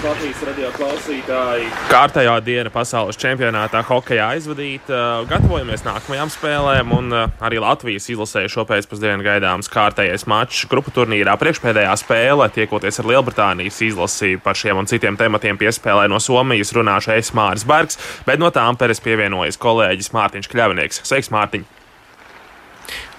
[0.00, 1.66] Latvijas, Latvijas radio klausītāji.
[1.90, 5.26] Kārtējā diena pasaules čempionātā hokeja aizvadīta.
[5.28, 11.36] Gatavojamies nākamajām spēlēm, un arī Latvijas izlasē šopēcpusdienā gaidāms kārtējais mačs grupu turnīrā.
[11.40, 17.12] Priekšpēdējā spēle, tiekoties ar Lielbritānijas izlasi par šiem un citiem tematiem, piespēlē no Somijas runāšu
[17.18, 21.04] es Māris Bergs, bet no Tāmperes pievienojas kolēģis Mārtiņš Kļavinieks.
[21.04, 21.68] Sveiks, Mārtiņ!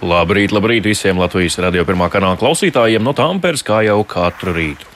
[0.01, 4.90] Labrīt, labrīt visiem Latvijas radio pirmā kanāla klausītājiem no Tāmperes, kā jau katru rītu.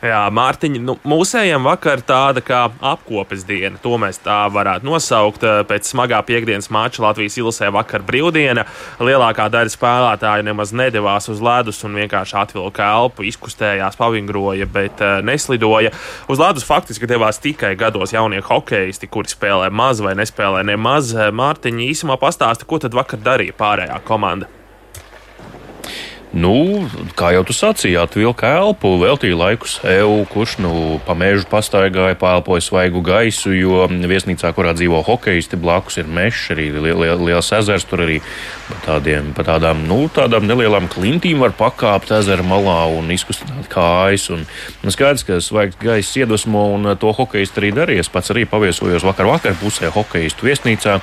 [0.00, 5.42] Jā, Mārtiņa, nu, mūsējiem vakar tāda kā apkopes diena, to mēs tā varētu nosaukt.
[5.68, 8.64] Pēc smagā piekdienas mača Latvijas ilusē vakar brīvdiena.
[8.96, 15.18] Lielākā daļa spēlētāju nemaz nedavās uz ledus un vienkārši atvilka elpu, izkustējās, pavingroja, bet uh,
[15.20, 15.92] neslidoja.
[16.32, 21.12] Uz ledus faktiski devās tikai gados jaunie hokeisti, kuri spēlē maz vai nespēlē nemaz.
[21.12, 24.48] Mārtiņa īsumā pastāsta, ko tad vakar darīja pārējā komanda.
[26.30, 26.86] Nu,
[27.18, 32.62] kā jau tu sacīji, atvilka elpu, veltīja laiku sev, kurš nu, pa mežu pastaigāja, pālpoja
[32.62, 37.86] svaigu gaisu, jo viesnīcā, kurā dzīvo hokeisti, blakus ir mežs, arī li li liels ezers.
[37.90, 38.20] Tur arī
[38.68, 44.28] pa, tādiem, pa tādām, nu, tādām nelielām klintīm var pakāpt ezera malā un izkustināt kājas.
[44.30, 44.46] Un,
[44.84, 48.06] un skaidrs, ka svaigs gaiss iedvesmo, un to hokeisti arī darīja.
[48.06, 51.00] Es pats arī paviesojos vakar vakar pusē hokeistu viesnīcā,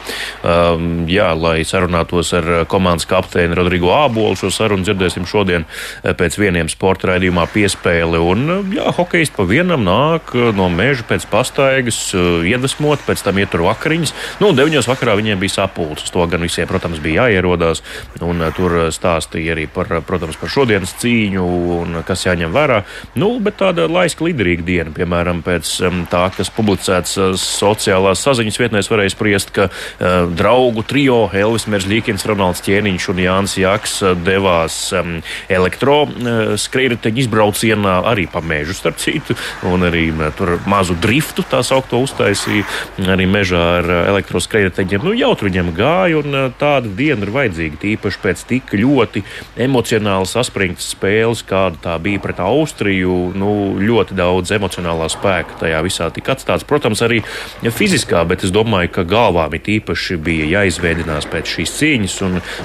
[0.48, 4.40] um, jā, lai sarunātos ar komandas kapteini Rodrigo Ābolu.
[4.40, 5.66] Šo sarunu dzirdēsim redzēsim šodien
[6.04, 8.20] eh, pēc vieniem sporta raidījumā piespēli.
[8.20, 13.38] Un, eh, jā, hokejisti pa vienam nāk eh, no meža pēc pastaigas, iedvesmot, pēc tam
[13.38, 14.14] ietur vakariņas.
[14.42, 16.12] Nu, deviņos vakarā viņiem bija sapulces.
[16.12, 17.84] To gan visiem, protams, bija jāierodās.
[18.22, 21.44] Un, tur stāstīja arī par, protams, par šodienas cīņu
[21.78, 22.84] un kas jāņem vērā.
[23.18, 25.70] Nu, bet tāda laiska liderīga diena, piemēram, pēc
[26.12, 32.64] tā, kas publicēts sociālās saziņas vietnēs, varēja spriest, ka uh, draugu trio Elvis Merzlīkins, Ronalds
[32.66, 35.07] Ķēniņš un Jānis Jaks devās um,
[35.52, 39.36] elektroskrējēju izbraucienā arī pa mežu, starp citu,
[39.68, 42.66] un arī tur mazu driftu tā saukto uztaisīja
[43.14, 45.02] arī mežā ar elektroskrējēju.
[45.04, 47.80] Nu, jautri viņam gāja, un tāda diena ir vajadzīga.
[47.82, 49.24] Tīpaši pēc tik ļoti
[49.68, 53.18] emocionāli saspringtas spēles, kāda tā bija pret Austriju.
[53.38, 56.66] Nu, ļoti daudz emocionālā spēka tajā visā tika atstāts.
[56.68, 57.22] Protams, arī
[57.64, 62.18] fiziskā, bet es domāju, ka galvām it īpaši bija jāizveidinās pēc šīs cīņas.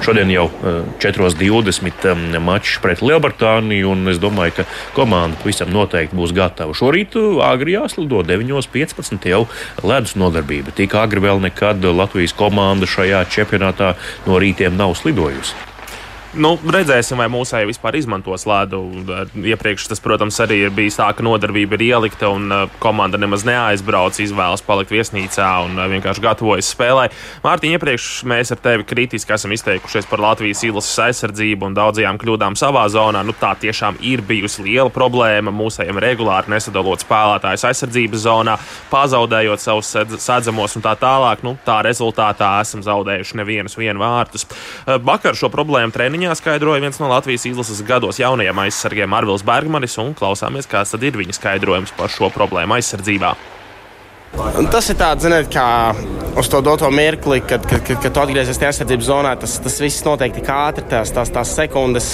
[0.05, 0.49] Šodien jau
[1.03, 4.67] 4.20 mačs pret Lielbritāniju, es domāju, ka
[4.97, 6.77] komanda pavisam noteikti būs gatava.
[6.77, 9.45] Šorīt agri jāslido 9.15 jau
[9.83, 10.73] ledus nodarbība.
[10.77, 13.95] Tik agri vēl nekad Latvijas komanda šajā čempionātā
[14.29, 15.72] no rītiem nav slidojusi.
[16.33, 18.79] Nu, redzēsim, vai mūsēji vispār izmantos ledu.
[19.37, 23.43] Iepriekš tas, protams, arī ir bijis tā, ka nodarbība ir ielikta un uh, komanda nemaz
[23.45, 27.11] neaizbrauc, izvēlas palikt viesnīcā un uh, vienkārši gatavojas spēlē.
[27.45, 32.57] Mārtiņ, iepriekš mēs ar tevi kritiski esam izteikušies par Latvijas īlases aizsardzību un daudzajām kļūdām
[32.57, 33.21] savā zonā.
[33.29, 35.53] Nu, tā tiešām ir bijusi liela problēma.
[35.53, 38.57] Mūsējiem regulāri nesadalot spēlētājus aizsardzības zonā,
[38.89, 41.45] pazaudējot savus sadzamos un tā tālāk.
[41.45, 44.49] Nu, tā rezultātā esam zaudējuši nevienus vārtus.
[44.49, 49.43] Uh, vakar šo problēmu treniņu Ziņā skaidroja viens no Latvijas izlases gados jaunajiem aizsargiem Arvils
[49.43, 53.33] Bergmanis, un klausāmies, kāds tad ir viņa skaidrojums par šo problēmu aizsardzībā.
[54.61, 55.65] Un tas ir tāds, ziniet, kā
[56.39, 59.33] uz to doto mirkli, kad, kad, kad, kad tu atgriezies tajā aizsardzības zonā.
[59.43, 62.13] Tas, tas viss notiek tik ātri, tās, tās, tās sekundes.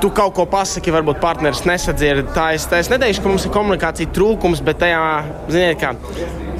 [0.00, 2.30] Tu kaut ko pasaki, varbūt partneris nesadzird.
[2.36, 5.02] Tā es, tā es neteikšu, ka mums ir komunikācija trūkums, bet tajā,
[5.50, 5.96] ziniet, kā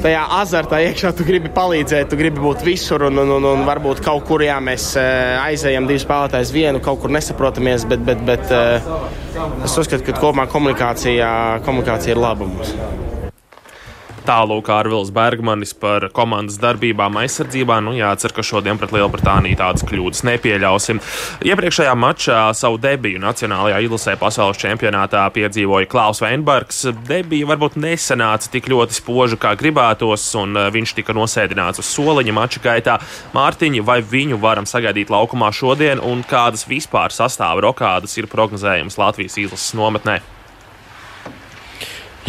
[0.04, 3.06] tajā azartā iekšā tu gribi palīdzēt, tu gribi būt visur.
[3.10, 7.02] Un, un, un, un varbūt kaut kur jā, mēs eh, aizējam divus spēlētājus vienu, kaut
[7.02, 7.86] kur nesaprotamies.
[7.90, 8.90] Bet, bet, bet eh,
[9.66, 11.30] es uzskatu, ka kopumā komunikācija,
[11.66, 12.74] komunikācija ir laba mums.
[14.26, 17.78] Tālūk, Arvils Bergmanis par komandas darbībām aizsardzībā.
[17.84, 21.00] Nu, jācer, ka šodien pret Lielbritāniju tādas kļūdas nepieļausim.
[21.48, 26.83] Iepriekšējā mačā savu debiju Nacionālajā izlasē pasaules čempionātā piedzīvoja Klaus Veinbergs.
[27.09, 32.36] Debija varbūt nesanāca tik ļoti spoža, kā gribētos, un eh, viņš tika nosēdināts uz soliņa
[32.36, 32.98] mača gaitā.
[33.36, 39.41] Mārtiņa, vai viņu varam sagaidīt laukumā šodien, un kādas vispār sastāva rokādas ir prognozējamas Latvijas
[39.41, 40.21] izlases nometnē?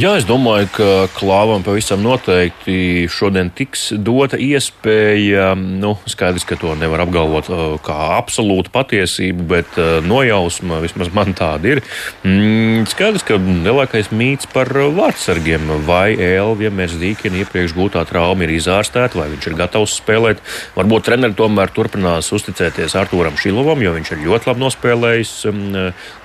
[0.01, 5.51] Jā, es domāju, ka klāvam pavisam noteikti šodien tiks dota iespēja.
[5.53, 11.35] Nu, skaidrs, ka to nevar apgalvot uh, kā absolūtu patiesību, bet uh, nojausma vismaz man
[11.37, 11.81] tāda ir.
[12.25, 19.21] Mm, skaidrs, ka lielākais mīts par vārdsargiem vai Elvija Mērzīkina iepriekš gūtā trauma ir izārstēta,
[19.21, 20.41] vai viņš ir gatavs spēlēt.
[20.79, 25.63] Varbūt treneri tomēr turpinās uzticēties Artūram Šilovam, jo viņš ir ļoti labi nospēlējis um,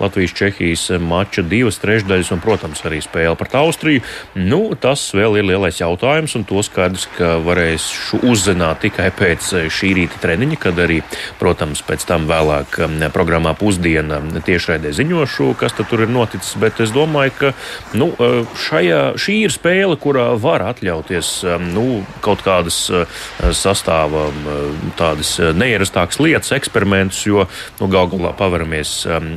[0.01, 4.05] Latvijas-Čehijas mača divas trešdaļas un, protams, arī spēle par Austriju.
[4.39, 7.87] Nu, tas vēl ir lielais jautājums, un to skaidrs, ka varēs
[8.23, 11.01] uzzināt tikai pēc eh, šī rīta treniņa, kad arī,
[11.41, 16.55] protams, pēc tam vēlāk um, programmā pusdiena tiešraidē ziņošu, kas tur ir noticis.
[16.61, 17.53] Bet es domāju, ka
[17.99, 21.87] nu, eh, šajā, šī ir spēle, kurā var atļauties um, nu,
[22.25, 23.19] kaut kādas eh,
[23.57, 27.47] sastāvā um, tādas neierastākas lietas, eksperimentus, jo
[27.81, 28.93] nu, galu galā paveramies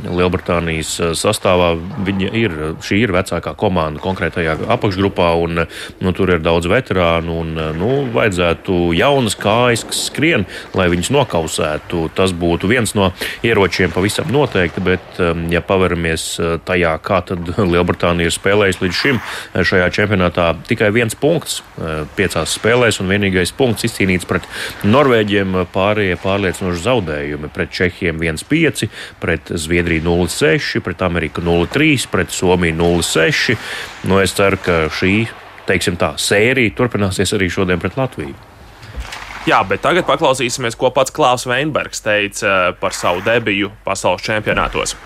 [0.06, 1.74] Lielbritānijas sastāvā.
[2.06, 2.56] Viņa ir,
[2.86, 5.64] šī ir vecākā komanda konkrētajā apakšgrupā, un
[6.04, 7.40] nu, tur ir daudz veterānu.
[7.40, 10.46] Un, nu, vajadzētu jaunas kājas, kas skrien,
[10.76, 12.10] lai viņus nokausētu.
[12.16, 13.12] Tas būtu viens no
[13.46, 17.22] ieročiem pavisam noteikti, bet, um, ja paveramies uh, tajā, kā
[17.74, 23.12] Lielbritānija ir spēlējusi līdz šim uh, šajā čempionātā, tikai viens punkts uh, piecās spēlēs un
[23.12, 24.48] vienīgais punkts izcīnīts pret
[24.88, 28.90] Norvēģiem, pārējie pārliecinoši zaudējumi pret Čehiem 1-5,
[29.22, 33.58] pret Zviedriju 0-6, pret Ameriku 0-3, pret Somiju 0-6.
[34.08, 35.28] Nu, es ceru, ka šī
[35.70, 38.34] teiksim, tā, sērija turpināsies arī šodien pret Latviju.
[39.48, 44.98] Jā, bet tagad paklausīsimies, ko pats Klaus Veinbergs teica eh, par savu debiju pasaules čempionātos.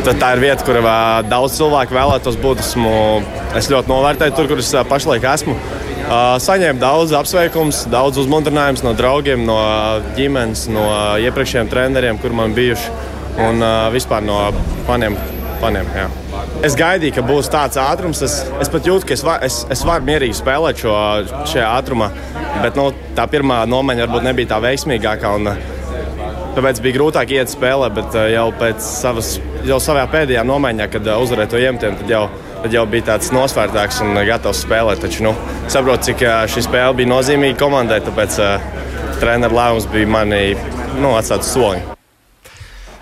[0.00, 2.62] Tad tā ir vieta, kur uh, daudz cilvēku vēlētos būt.
[2.62, 2.92] Esmu,
[3.58, 5.56] es ļoti novērtēju tur, kur es uh, pašlaik esmu.
[6.42, 9.58] Saņēmu daudz apsveikumus, daudz uzmundrinājumus no draugiem, no
[10.16, 10.88] ģimenes, no
[11.22, 12.90] iepriekšējiem treneriem, kur man bijuši
[13.46, 13.62] un
[13.94, 14.40] vispār no
[14.88, 15.20] faniem.
[15.60, 16.08] faniem jā.
[16.66, 18.20] Es gaidīju, ka būs tāds ātrums.
[18.26, 20.94] Es, es pat jūtu, ka es, var, es, es varu mierīgi spēlēt šo,
[21.48, 22.10] šajā ātrumā.
[22.60, 25.30] Bet nu, tā pirmā nomaiņa varbūt nebija tā veiksmīgākā.
[25.38, 25.54] Un,
[26.56, 29.36] tāpēc bija grūtāk iet spēlē, bet jau pēc savas,
[29.68, 32.24] jau savā pēdējā nomaiņā, kad uzvarēja to iemetienu, tad jau,
[32.64, 35.00] tad jau bija tāds nosvērtāks un gatavs spēlēt.
[35.06, 35.36] Taču nu,
[35.72, 38.68] saprotu, cik šī spēle bija nozīmīga komandai, tāpēc uh,
[39.22, 40.44] treneru lēmums bija mani
[41.00, 41.99] nu, atstāt soliņu.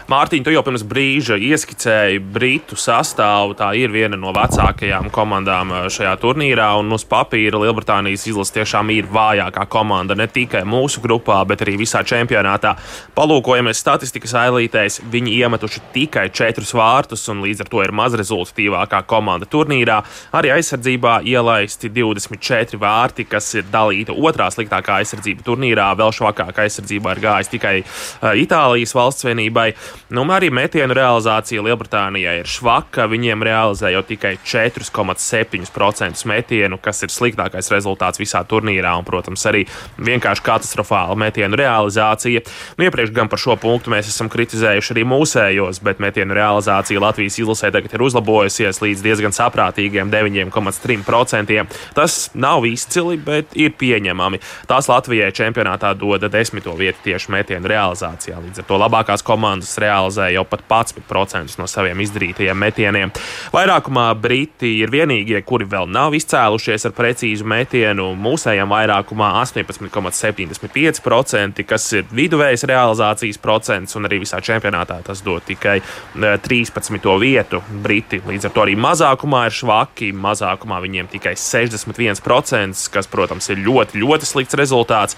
[0.09, 3.53] Mārtiņ, tu jau pirms brīža ieskicēji Britu sastāvu.
[3.59, 8.89] Tā ir viena no vecākajām komandām eh, šajā turnīrā, un uz papīra Lielbritānijas izlase tiešām
[8.95, 12.73] ir vājākā komanda ne tikai mūsu grupā, bet arī visā čempionātā.
[13.19, 19.45] Palūkojamies statistikas ailītēs, viņi iemetuši tikai četrus vārtus, un līdz ar to ir mazrezultatīvākā komanda
[19.45, 19.99] turnīrā.
[20.41, 25.93] Arī aizsardzībā ielaisti 24 vārti, kas ir dalīta otrā sliktākā aizsardzība turnīrā.
[26.01, 29.75] Vēl švakāk aizsardzībā ir gājis tikai uh, Itālijas valsts vienībai.
[30.09, 33.05] Nu, arī metienu realizācija Lielbritānijai ir švaka.
[33.11, 39.67] Viņiem realizē jau tikai 4,7% metienu, kas ir sliktākais rezultāts visā turnīrā, un, protams, arī
[40.01, 42.41] vienkārši katastrofāla metienu realizācija.
[42.79, 47.39] Nu, iepriekš gan par šo punktu mēs esam kritizējuši arī mūsējos, bet metienu realizācija Latvijas
[47.43, 51.67] izlasē tagad ir uzlabojusies līdz diezgan saprātīgiem 9,3%.
[51.99, 54.41] Tas nav izcili, bet ir pieņemami.
[54.71, 58.41] Tās Latvijai čempionātā dod desmito vietu tieši metienu realizācijā.
[58.43, 63.13] Līdz ar to labākās komandas realizē jau pat 11% no saviem izdarītajiem metieniem.
[63.55, 68.15] Vairākumā Briti ir vienīgie, kuri vēl nav izcēlušies ar precīzu metienu.
[68.19, 75.79] Mūsējiem vairākumā 18,75%, kas ir viduvējas realizācijas procents, un arī visā čempionātā tas dod tikai
[76.15, 76.99] 13.
[76.99, 77.59] E, vietu.
[77.85, 80.09] Briti līdz ar to arī mazākumā ir švaki.
[80.19, 85.15] Mazākumā viņiem tikai 61%, kas, protams, ir ļoti, ļoti slikts rezultāts,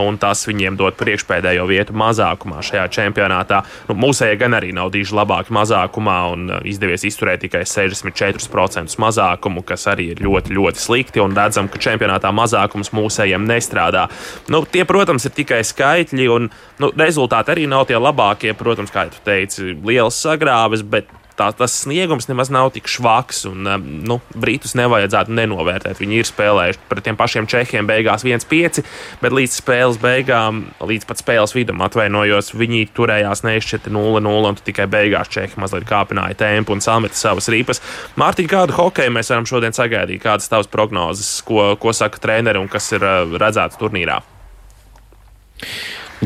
[0.00, 3.58] un tas viņiem dod priekšpēdējo vietu mazākumā šajā čempionātā.
[3.88, 9.64] Nu, Mūsēji gan arī nav diži labāki mazākumā un uh, izdevies izturēt tikai 64% mazākumu,
[9.66, 11.22] kas arī ir ļoti, ļoti slikti.
[11.24, 14.04] Un redzam, ka čempionātā mazākums mūsējiem nestrādā.
[14.54, 16.46] Nu, tie, protams, ir tikai skaitļi, un
[16.78, 18.54] nu, rezultāti arī nav tie labākie.
[18.54, 23.44] Protams, kā jau teici, liels sagrāvis, bet tā, tas sniegums nemaz nav tik švaks.
[23.50, 26.00] Un, um, nu, Brītus nevajadzētu nenovērtēt.
[26.02, 28.82] Viņi ir spēlējuši pret tiem pašiem Čehiem beigās 1-5,
[29.22, 34.88] bet līdz spēles beigām, līdz pat spēles vidum atvainojos, viņi turējās neizšķirti 0-0 un tikai
[34.90, 37.82] beigās Čehi mazliet kāpināja tempu un sameta savas rīpas.
[38.20, 40.22] Mārtiņ, kādu hokeju mēs varam šodien sagaidīt?
[40.24, 44.20] Kādas tavas prognozes, ko, ko saka treneri un kas ir uh, redzēts turnīrā?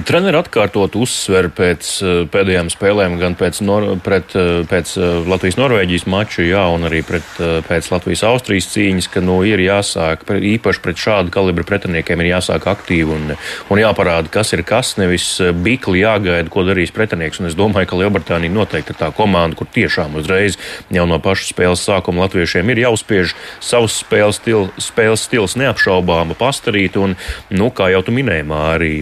[0.05, 6.05] Treneri atkārtot uzsver pēc eh, pēdējām spēlēm, gan pēc, nor, pret, eh, pēc eh, Latvijas-Norvēģijas
[6.11, 7.25] maču, jā, un arī pret,
[7.67, 13.15] pēc Latvijas-Austrijas cīņas, ka nu, ir jāsāk, īpaši pret šādu kalibru pretiniekiem, ir jāsāk aktīvi
[13.17, 13.33] un,
[13.73, 15.27] un jāparāda, kas ir kas, nevis
[15.65, 17.41] bikli jāgaida, ko darīs pretinieks.
[17.41, 20.59] Un es domāju, ka Lielbritānija noteikti ir tā komanda, kur tiešām uzreiz
[20.95, 27.01] jau no paša spēles sākuma latviešiem ir jāuzspiež savs spēles, stil, spēles stils neapšaubāma pastarīt,
[27.01, 27.17] un,
[27.55, 28.95] nu, kā jau tu minēji, arī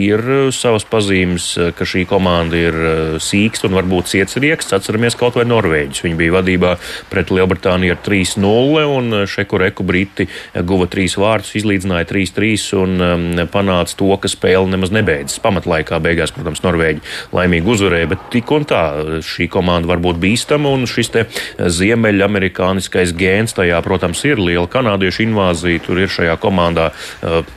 [0.00, 4.72] ir savas pazīmes, eh, ka šī komanda ir eh, sīksta un varbūt cietsieks.
[4.76, 6.02] Atceramies kaut vai Norvēģis.
[6.06, 6.74] Viņi bija vadībā
[7.10, 10.28] pret Lielbritāniju ar 3-0, un eh, šeku reku Briti
[10.66, 15.40] guva trīs vārdus, izlīdzināja 3-3 un um, panāca to, ka spēle nemaz nebeidzas.
[15.44, 17.04] Pamatlaikā beigās, protams, Norvēģi
[17.36, 18.82] laimīgi uzvarēja, bet tik un tā
[19.26, 21.26] šī komanda var būt bīstama, un šis te
[21.58, 25.84] ziemeļamerikāniskais gēns tajā, protams, ir liela kanādiešu invāzija.
[25.84, 26.90] Tur ir šajā komandā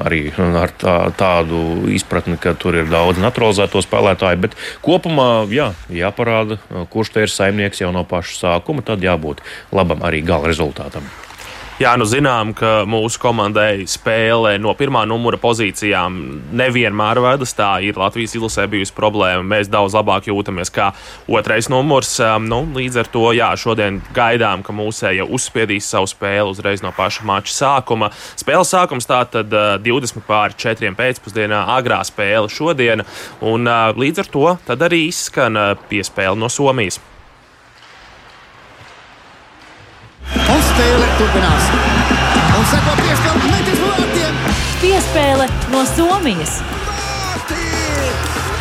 [0.03, 1.63] arī ar tā, tādu
[1.93, 6.59] izpratni, ka tur ir daudz naturalizēto spēlētāju, bet kopumā jā, jāparāda,
[6.93, 9.43] kurš te ir saimnieks jau no paša sākuma, tad jābūt
[9.75, 11.07] labam arī gala rezultātam.
[11.83, 16.15] Jā, nu zinām, ka mūsu komandai spēle no pirmā numura pozīcijām
[16.55, 17.51] nevienmēr vedas.
[17.57, 19.43] Tā ir Latvijas izlasē bijusi problēma.
[19.43, 20.93] Mēs daudz labāk jūtamies kā
[21.27, 22.13] otrais numurs.
[22.45, 27.27] Nu, līdz ar to jā, šodien gaidām, ka mūsēji uzspiedīs savu spēli uzreiz no paša
[27.27, 28.13] mača sākuma.
[28.39, 29.51] Spēles sākums tātad
[29.83, 33.03] 20 pār 4 pēcpusdienā, agrā spēle šodien.
[33.43, 33.67] Un
[33.99, 34.45] līdz ar to
[34.77, 35.59] arī izskan
[35.91, 37.01] piespēle no Somijas.
[40.47, 41.67] Un spēle turpinās.
[42.57, 44.39] Un seko piespēle metis vārtiem.
[44.83, 46.59] Piespēle no Somijas.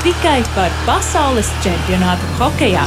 [0.02, 2.86] Tikai par pasaules čempionātu hokejā.